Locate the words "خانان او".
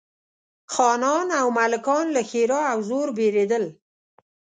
0.73-1.47